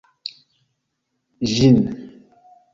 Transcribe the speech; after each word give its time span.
ĝin 1.53 1.79